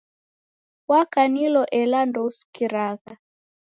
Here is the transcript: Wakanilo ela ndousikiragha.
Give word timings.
Wakanilo 0.89 1.63
ela 1.81 1.99
ndousikiragha. 2.09 3.13